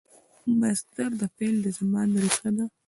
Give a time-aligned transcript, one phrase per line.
[0.59, 2.65] مصدر د فعل د زمان ریښه ده.